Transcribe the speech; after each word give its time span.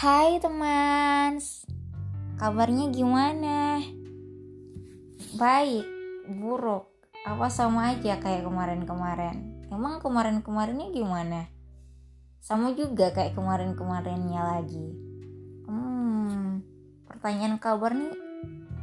Hai 0.00 0.40
teman, 0.40 1.36
kabarnya 2.40 2.88
gimana? 2.88 3.84
Baik, 5.36 5.84
buruk, 6.40 6.88
apa 7.28 7.52
sama 7.52 7.92
aja 7.92 8.16
kayak 8.16 8.48
kemarin-kemarin? 8.48 9.60
Emang 9.68 10.00
kemarin-kemarinnya 10.00 10.88
gimana? 10.96 11.52
Sama 12.40 12.72
juga 12.72 13.12
kayak 13.12 13.36
kemarin-kemarinnya 13.36 14.40
lagi. 14.40 14.88
Hmm, 15.68 16.64
pertanyaan 17.04 17.60
kabar 17.60 17.92
nih 17.92 18.16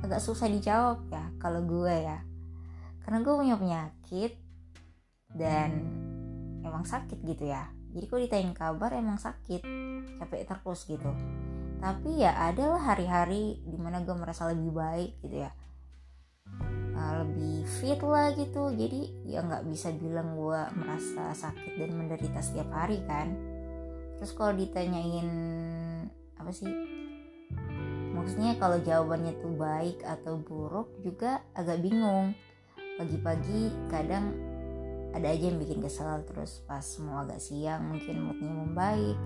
agak 0.06 0.22
susah 0.22 0.46
dijawab 0.46 1.02
ya 1.10 1.34
kalau 1.42 1.66
gue 1.66 1.98
ya. 1.98 2.22
Karena 3.02 3.26
gue 3.26 3.34
punya 3.34 3.58
penyakit 3.58 4.38
dan 5.34 5.82
emang 6.62 6.86
sakit 6.86 7.18
gitu 7.26 7.50
ya 7.50 7.74
jadi 7.92 8.06
kalau 8.10 8.22
ditanyain 8.24 8.56
kabar 8.56 8.92
emang 8.96 9.20
sakit 9.20 9.62
capek 10.20 10.42
terus 10.44 10.84
gitu. 10.88 11.12
Tapi 11.78 12.26
ya 12.26 12.34
adalah 12.50 12.94
hari-hari 12.94 13.62
di 13.62 13.78
mana 13.78 14.02
gue 14.02 14.16
merasa 14.18 14.50
lebih 14.50 14.74
baik 14.74 15.12
gitu 15.22 15.46
ya. 15.46 15.52
Uh, 16.98 17.22
lebih 17.22 17.70
fit 17.70 18.02
lah 18.02 18.34
gitu. 18.34 18.74
Jadi 18.74 19.30
ya 19.30 19.46
nggak 19.46 19.70
bisa 19.70 19.94
bilang 19.94 20.34
gue 20.34 20.62
merasa 20.74 21.38
sakit 21.38 21.78
dan 21.78 21.94
menderita 21.94 22.42
setiap 22.42 22.74
hari 22.74 23.06
kan. 23.06 23.38
Terus 24.18 24.34
kalau 24.34 24.58
ditanyain 24.58 25.30
apa 26.34 26.50
sih? 26.50 26.70
Maksudnya 28.18 28.58
kalau 28.58 28.82
jawabannya 28.82 29.38
tuh 29.38 29.54
baik 29.54 30.02
atau 30.02 30.42
buruk 30.42 30.90
juga 31.06 31.46
agak 31.54 31.86
bingung. 31.86 32.34
Pagi-pagi 32.98 33.70
kadang 33.94 34.34
ada 35.16 35.28
aja 35.32 35.46
yang 35.48 35.60
bikin 35.62 35.80
kesel 35.80 36.24
terus 36.28 36.64
pas 36.68 36.84
mau 37.04 37.24
agak 37.24 37.40
siang 37.40 37.88
mungkin 37.88 38.28
moodnya 38.28 38.52
membaik 38.52 39.18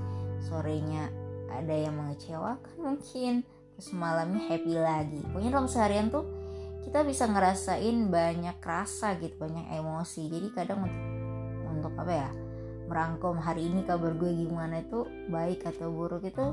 sorenya 0.46 1.10
ada 1.52 1.76
yang 1.76 1.98
mengecewakan 1.98 2.76
mungkin 2.80 3.44
terus 3.76 3.90
malamnya 3.98 4.42
happy 4.46 4.74
lagi. 4.78 5.20
Pokoknya 5.26 5.52
dalam 5.58 5.68
seharian 5.68 6.08
tuh 6.14 6.26
kita 6.86 7.06
bisa 7.06 7.30
ngerasain 7.30 8.10
banyak 8.10 8.58
rasa 8.62 9.18
gitu 9.20 9.36
banyak 9.38 9.68
emosi. 9.74 10.32
Jadi 10.32 10.48
kadang 10.54 10.86
untuk, 10.86 11.04
untuk 11.70 11.94
apa 11.98 12.14
ya 12.14 12.30
merangkum 12.88 13.40
hari 13.40 13.72
ini 13.72 13.88
kabar 13.88 14.12
gue 14.16 14.32
gimana 14.36 14.84
itu 14.84 15.08
baik 15.32 15.64
atau 15.64 15.88
buruk 15.90 16.28
itu 16.28 16.46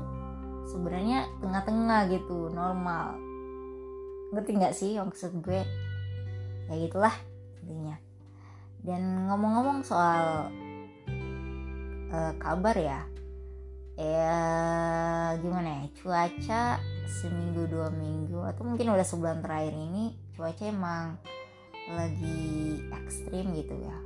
sebenarnya 0.69 1.27
tengah-tengah 1.43 2.01
gitu 2.13 2.49
normal. 2.51 3.17
Ngerti 4.33 4.51
nggak 4.55 4.75
sih 4.75 4.97
maksud 4.99 5.41
gue? 5.41 5.61
Ya 6.69 6.73
gitulah 6.77 7.15
intinya 7.65 8.08
dan 8.85 9.27
ngomong-ngomong 9.27 9.83
soal 9.83 10.49
uh, 12.11 12.33
kabar 12.39 12.75
ya 12.77 13.01
ya 13.99 14.39
gimana 15.43 15.83
ya 15.83 15.85
cuaca 15.99 16.63
seminggu 17.09 17.67
dua 17.67 17.91
minggu 17.91 18.39
atau 18.47 18.63
mungkin 18.63 18.95
udah 18.95 19.03
sebulan 19.03 19.43
terakhir 19.43 19.75
ini 19.75 20.15
cuaca 20.39 20.63
emang 20.63 21.19
lagi 21.89 22.79
ekstrim 22.93 23.57
gitu 23.57 23.73
ya. 23.81 23.97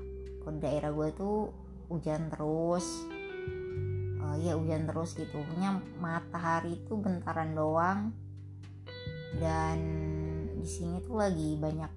Ke 0.43 0.49
daerah 0.59 0.91
gue 0.95 1.09
tuh 1.15 1.51
hujan 1.91 2.31
terus. 2.31 2.87
Uh, 4.23 4.39
ya 4.39 4.55
hujan 4.55 4.87
terus 4.87 5.15
gitu. 5.19 5.43
Punya 5.51 5.83
matahari 5.99 6.79
itu 6.79 6.95
bentaran 6.95 7.51
doang. 7.51 8.15
Dan 9.35 9.79
di 10.55 10.67
sini 10.67 11.03
tuh 11.03 11.19
lagi 11.19 11.59
banyak 11.59 11.91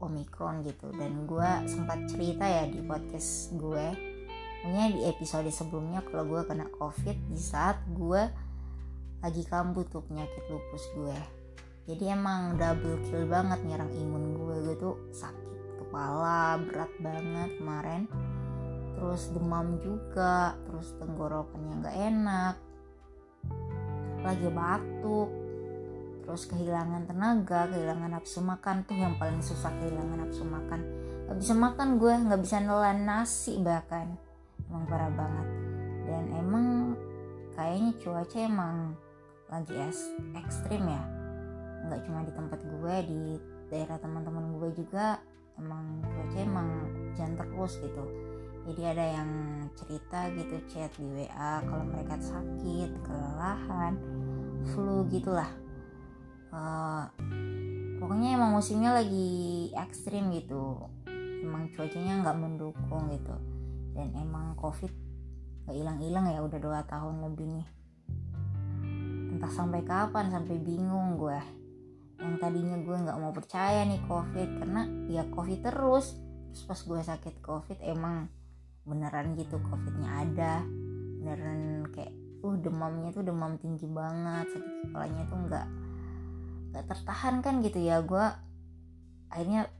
Omikron 0.00 0.66
gitu. 0.66 0.90
Dan 0.96 1.28
gue 1.28 1.50
sempat 1.68 2.08
cerita 2.10 2.48
ya 2.48 2.66
di 2.66 2.80
podcast 2.82 3.52
gue. 3.54 3.86
Punya 4.60 4.92
di 4.92 5.06
episode 5.08 5.48
sebelumnya 5.48 6.04
kalau 6.04 6.26
gue 6.28 6.42
kena 6.44 6.68
covid 6.76 7.16
di 7.32 7.40
saat 7.40 7.80
gue 7.92 8.28
lagi 9.20 9.44
kambuh 9.44 9.84
tuh 9.84 10.00
penyakit 10.04 10.48
lupus 10.48 10.84
gue 10.96 11.40
jadi 11.90 12.14
emang 12.14 12.54
double 12.54 13.02
kill 13.08 13.26
banget 13.26 13.66
nyerang 13.66 13.90
imun 13.90 14.38
gue 14.38 14.56
gue 14.62 14.76
tuh 14.78 14.94
sakit 15.10 15.82
kepala 15.82 16.54
berat 16.62 16.92
banget 17.02 17.50
kemarin. 17.58 18.02
Terus 18.94 19.32
demam 19.34 19.74
juga 19.82 20.54
terus 20.70 20.94
tenggorokannya 21.02 21.74
nggak 21.82 21.96
enak. 21.98 22.54
Lagi 24.22 24.48
batuk 24.54 25.30
terus 26.30 26.46
kehilangan 26.46 27.10
tenaga 27.10 27.66
kehilangan 27.74 28.14
nafsu 28.14 28.38
makan 28.38 28.86
tuh 28.86 28.94
yang 28.94 29.18
paling 29.18 29.42
susah 29.42 29.74
kehilangan 29.82 30.22
nafsu 30.22 30.46
makan. 30.46 30.78
Gak 31.26 31.38
bisa 31.42 31.58
makan 31.58 31.98
gue 31.98 32.14
nggak 32.14 32.38
bisa 32.38 32.62
nelan 32.62 33.02
nasi 33.02 33.58
bahkan. 33.58 34.14
Emang 34.70 34.86
parah 34.86 35.10
banget. 35.10 35.48
Dan 36.06 36.24
emang 36.38 36.66
kayaknya 37.58 37.98
cuaca 37.98 38.38
emang 38.38 38.94
lagi 39.50 39.74
es 39.74 40.06
ekstrim 40.38 40.86
ya. 40.86 41.02
Nggak 41.90 42.06
cuma 42.06 42.22
di 42.22 42.30
tempat 42.30 42.60
gue 42.62 42.94
di 43.10 43.22
daerah 43.66 43.98
teman-teman 43.98 44.54
gue 44.62 44.70
juga 44.78 45.18
emang 45.58 45.98
cuaca 46.14 46.38
emang 46.38 46.68
hujan 46.94 47.34
terus 47.34 47.74
gitu. 47.82 48.06
Jadi 48.70 48.82
ada 48.86 49.18
yang 49.18 49.30
cerita 49.74 50.30
gitu 50.38 50.62
chat 50.70 50.94
di 50.94 51.10
WA 51.10 51.58
kalau 51.66 51.82
mereka 51.90 52.14
sakit 52.22 52.90
kelelahan 53.02 53.98
flu 54.70 55.02
gitulah 55.10 55.50
uh, 56.54 57.04
pokoknya 57.98 58.38
emang 58.38 58.54
musimnya 58.54 58.94
lagi 58.94 59.70
ekstrim 59.74 60.30
gitu. 60.34 60.90
Emang 61.40 61.72
cuacanya 61.72 62.20
nggak 62.26 62.36
mendukung 62.36 63.10
gitu. 63.14 63.34
Dan 63.96 64.14
emang 64.14 64.54
covid 64.54 64.92
gak 65.66 65.76
hilang-hilang 65.76 66.26
ya 66.30 66.40
udah 66.42 66.58
dua 66.58 66.80
tahun 66.86 67.22
lebih 67.30 67.46
nih. 67.60 67.68
Entah 69.36 69.52
sampai 69.52 69.86
kapan 69.86 70.28
sampai 70.30 70.56
bingung 70.58 71.16
gue. 71.16 71.40
Yang 72.20 72.36
tadinya 72.36 72.76
gue 72.76 72.96
nggak 73.08 73.18
mau 73.18 73.32
percaya 73.32 73.86
nih 73.88 74.02
covid 74.04 74.48
karena 74.60 74.82
ya 75.08 75.24
covid 75.32 75.64
terus. 75.64 76.18
Terus 76.50 76.64
pas 76.66 76.80
gue 76.82 77.00
sakit 77.00 77.34
covid 77.40 77.78
emang 77.86 78.28
beneran 78.84 79.38
gitu 79.38 79.62
covidnya 79.64 80.26
ada. 80.26 80.54
Beneran 81.20 81.88
kayak 81.94 82.12
uh 82.40 82.56
demamnya 82.60 83.12
tuh 83.14 83.24
demam 83.24 83.56
tinggi 83.56 83.88
banget. 83.88 84.50
Sakit 84.50 84.74
kepalanya 84.88 85.24
tuh 85.30 85.38
nggak 85.46 85.66
gak 86.70 86.86
tertahan 86.86 87.42
kan 87.42 87.62
gitu 87.62 87.82
ya 87.82 88.02
gue 88.02 88.26
akhirnya 89.30 89.70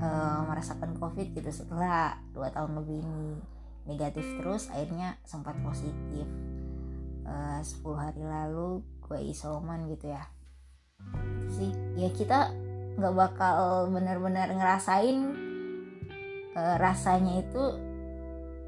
uh, 0.00 0.48
merasakan 0.48 0.96
covid 0.96 1.32
gitu 1.32 1.50
setelah 1.52 2.20
dua 2.32 2.52
tahun 2.52 2.80
lebih 2.80 3.04
ini 3.04 3.40
negatif 3.88 4.24
terus 4.40 4.68
akhirnya 4.70 5.16
sempat 5.24 5.56
positif. 5.64 6.26
Uh, 7.24 7.62
10 7.62 7.94
hari 7.94 8.22
lalu 8.26 8.82
gue 9.06 9.18
isoman 9.30 9.86
gitu 9.92 10.10
ya. 10.10 10.24
Sih 11.50 11.70
ya 11.96 12.10
kita 12.12 12.52
nggak 12.98 13.14
bakal 13.16 13.88
benar-benar 13.88 14.50
ngerasain 14.52 15.30
uh, 16.58 16.76
rasanya 16.76 17.40
itu 17.40 17.64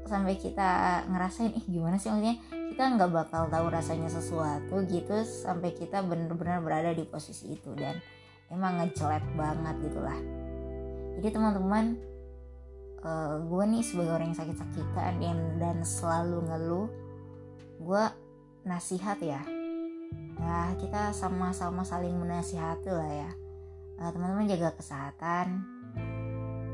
sampai 0.07 0.35
kita 0.35 1.03
ngerasain 1.07 1.53
ih 1.55 1.65
gimana 1.67 1.95
sih 1.95 2.11
maksudnya 2.11 2.35
kita 2.73 2.89
nggak 2.97 3.13
bakal 3.13 3.53
tahu 3.53 3.69
rasanya 3.69 4.09
sesuatu 4.09 4.81
gitu 4.89 5.21
sampai 5.21 5.77
kita 5.77 6.01
benar-benar 6.01 6.57
berada 6.57 6.89
di 6.89 7.05
posisi 7.05 7.53
itu 7.53 7.69
dan 7.77 8.01
emang 8.49 8.81
ngejelek 8.81 9.21
banget 9.37 9.77
gitulah. 9.85 10.17
Jadi 11.13 11.27
teman-teman 11.29 12.01
uh, 13.05 13.05
eh, 13.05 13.35
gue 13.45 13.63
nih 13.77 13.83
sebagai 13.85 14.17
orang 14.17 14.33
yang 14.33 14.39
sakit-sakitan 14.41 15.13
dan, 15.21 15.37
dan 15.61 15.77
selalu 15.85 16.49
ngeluh 16.49 16.89
gue 17.77 18.03
nasihat 18.65 19.21
ya. 19.21 19.45
Ya 20.41 20.73
kita 20.81 21.13
sama-sama 21.13 21.85
saling 21.85 22.17
menasihati 22.17 22.89
lah 22.89 23.29
ya. 23.29 23.31
Uh, 24.01 24.09
teman-teman 24.09 24.49
jaga 24.49 24.73
kesehatan. 24.73 25.61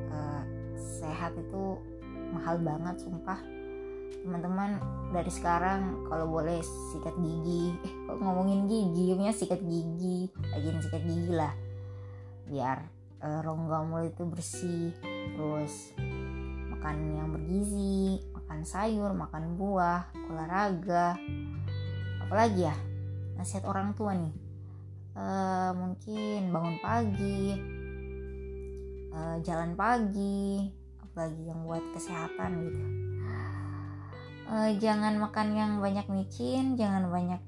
Uh, 0.08 0.48
sehat 0.80 1.36
itu 1.36 1.76
mahal 2.32 2.56
banget 2.64 3.04
sumpah 3.04 3.59
teman-teman 4.24 4.80
dari 5.10 5.32
sekarang 5.32 6.06
kalau 6.08 6.30
boleh 6.30 6.60
sikat 6.92 7.16
gigi. 7.20 7.74
Eh 7.84 7.94
kok 8.06 8.20
ngomongin 8.20 8.68
gigi? 8.68 9.16
Punya 9.16 9.34
sikat 9.34 9.62
gigi. 9.64 10.30
Lagi 10.52 10.68
sikat 10.84 11.04
gigi 11.04 11.34
lah. 11.34 11.54
Biar 12.50 12.78
uh, 13.24 13.40
rongga 13.42 13.86
mulut 13.88 14.12
itu 14.12 14.24
bersih. 14.28 14.92
Terus 15.34 15.96
makan 16.70 16.96
yang 17.16 17.28
bergizi 17.32 18.24
makan 18.36 18.62
sayur 18.68 19.12
makan 19.16 19.56
buah 19.56 20.12
olahraga. 20.30 21.16
Apalagi 22.28 22.68
ya? 22.68 22.76
Nasihat 23.40 23.64
orang 23.66 23.96
tua 23.96 24.14
nih. 24.14 24.36
Uh, 25.20 25.72
mungkin 25.76 26.54
bangun 26.54 26.78
pagi 26.80 27.60
uh, 29.12 29.38
jalan 29.44 29.76
pagi 29.76 30.70
apalagi 31.02 31.42
yang 31.50 31.66
buat 31.66 31.84
kesehatan 31.92 32.52
gitu 32.70 33.09
uh, 34.50 34.72
jangan 34.82 35.16
makan 35.22 35.54
yang 35.54 35.72
banyak 35.80 36.10
micin 36.10 36.74
jangan 36.76 37.08
banyak 37.08 37.40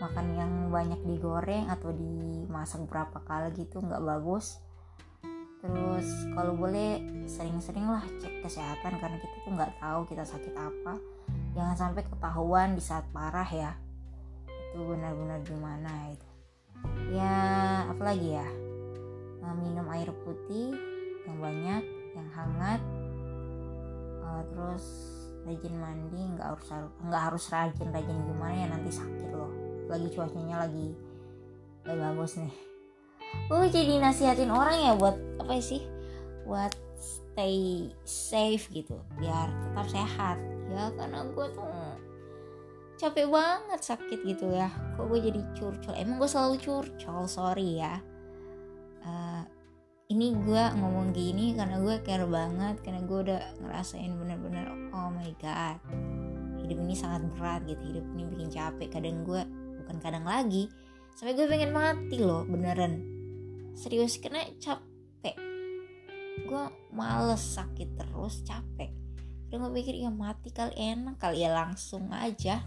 makan 0.00 0.26
yang 0.32 0.52
banyak 0.72 0.96
digoreng 1.04 1.68
atau 1.68 1.92
dimasak 1.92 2.88
berapa 2.88 3.20
kali 3.20 3.52
gitu 3.52 3.84
nggak 3.84 4.00
bagus. 4.00 4.56
Terus 5.60 6.08
kalau 6.32 6.56
boleh 6.56 7.04
sering-sering 7.28 7.84
lah 7.84 8.00
cek 8.16 8.40
kesehatan 8.40 8.96
karena 8.96 9.20
kita 9.20 9.36
tuh 9.44 9.52
nggak 9.52 9.76
tahu 9.76 10.00
kita 10.08 10.24
sakit 10.24 10.56
apa. 10.56 10.96
Jangan 11.52 11.76
sampai 11.76 12.02
ketahuan 12.08 12.72
di 12.72 12.80
saat 12.80 13.04
parah 13.12 13.44
ya. 13.44 13.76
Itu 14.72 14.88
benar-benar 14.88 15.44
gimana 15.44 16.16
itu. 16.16 16.28
Ya 17.12 17.36
apalagi 17.92 18.40
ya? 18.40 18.48
Uh, 19.44 19.56
minum 19.60 19.84
air 19.92 20.08
putih 20.24 20.72
yang 21.28 21.36
banyak 21.44 21.84
yang 22.16 22.28
hangat. 22.32 22.80
Uh, 24.24 24.42
terus 24.48 24.84
rajin 25.50 25.74
mandi 25.74 26.22
nggak 26.38 26.46
harus 26.46 26.68
nggak 27.02 27.22
harus 27.26 27.44
rajin 27.50 27.90
rajin 27.90 28.18
gimana 28.22 28.54
ya 28.54 28.66
nanti 28.70 28.90
sakit 28.94 29.30
loh. 29.34 29.50
Lagi 29.90 30.06
cuacanya 30.14 30.62
lagi 30.62 30.94
gak 31.82 31.98
bagus 31.98 32.38
nih. 32.38 32.54
Gue 33.50 33.66
jadi 33.66 33.98
nasihatin 33.98 34.54
orang 34.54 34.78
ya 34.78 34.92
buat 34.94 35.18
apa 35.42 35.58
sih 35.58 35.82
buat 36.46 36.70
stay 36.98 37.90
safe 38.06 38.70
gitu 38.70 39.02
biar 39.18 39.50
tetap 39.50 39.86
sehat. 39.90 40.38
Ya 40.70 40.94
karena 40.94 41.26
gue 41.26 41.46
tuh 41.50 41.66
capek 43.02 43.26
banget 43.26 43.80
sakit 43.82 44.20
gitu 44.22 44.46
ya. 44.54 44.70
Kok 44.94 45.10
gue 45.10 45.18
jadi 45.18 45.40
curcol? 45.58 45.98
Emang 45.98 46.22
gue 46.22 46.30
selalu 46.30 46.62
curcol 46.62 47.26
sorry 47.26 47.82
ya. 47.82 47.98
Uh, 49.02 49.42
ini 50.10 50.34
gue 50.34 50.62
ngomong 50.74 51.14
gini 51.14 51.54
karena 51.54 51.78
gue 51.78 51.96
care 52.02 52.26
banget 52.26 52.82
karena 52.82 53.00
gue 53.06 53.18
udah 53.30 53.42
ngerasain 53.62 54.10
bener-bener 54.18 54.66
oh 54.90 55.08
my 55.14 55.30
god 55.38 55.78
hidup 56.60 56.78
ini 56.82 56.94
sangat 56.98 57.30
berat 57.34 57.62
gitu 57.70 57.82
hidup 57.94 58.04
ini 58.18 58.22
bikin 58.34 58.48
capek 58.50 58.88
kadang 58.90 59.22
gue 59.22 59.42
bukan 59.82 59.96
kadang 60.02 60.26
lagi 60.26 60.66
sampai 61.20 61.36
gue 61.36 61.46
pengen 61.52 61.76
mati 61.76 62.16
loh 62.16 62.48
beneran. 62.48 63.04
Serius 63.76 64.16
karena 64.16 64.40
capek. 64.56 65.36
Gue 66.48 66.64
males 66.96 67.44
sakit 67.44 67.92
terus 67.92 68.40
capek. 68.40 68.88
Udah 69.52 69.68
gue 69.68 69.70
pikir 69.84 70.00
ya 70.00 70.08
mati 70.08 70.48
kali 70.48 70.72
enak 70.80 71.20
kali 71.20 71.44
ya 71.44 71.52
langsung 71.52 72.08
aja. 72.08 72.64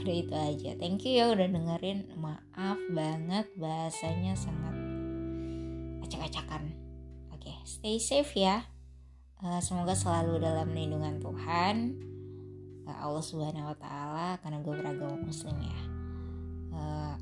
Udah 0.00 0.14
itu 0.16 0.32
aja. 0.32 0.70
Thank 0.80 1.04
you 1.04 1.20
ya 1.20 1.36
udah 1.36 1.52
dengerin. 1.52 2.16
Maaf 2.16 2.80
banget 2.96 3.44
bahasanya 3.60 4.32
sangat 4.32 4.87
acak-acakan. 6.04 6.72
Oke 7.34 7.50
okay, 7.50 7.56
stay 7.64 7.96
safe 7.98 8.32
ya. 8.36 8.66
Uh, 9.38 9.62
semoga 9.62 9.94
selalu 9.94 10.42
dalam 10.42 10.74
lindungan 10.74 11.22
Tuhan 11.22 11.94
uh, 12.90 12.98
Allah 13.06 13.22
Subhanahu 13.22 13.70
Wa 13.70 13.78
Taala 13.78 14.28
karena 14.42 14.58
gue 14.64 14.74
beragama 14.74 15.16
Muslim 15.22 15.56
ya. 15.62 15.80
Uh, 16.74 17.14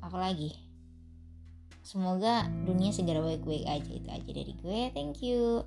apalagi 0.00 0.56
semoga 1.82 2.48
dunia 2.62 2.94
segera 2.94 3.20
baik-baik 3.20 3.66
aja 3.66 3.90
itu 3.90 4.08
aja 4.08 4.30
dari 4.30 4.52
gue. 4.56 4.80
Thank 4.94 5.20
you 5.26 5.66